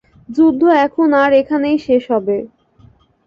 [0.29, 2.37] যুদ্ধ এখন আর এখানেই শেষ হবে!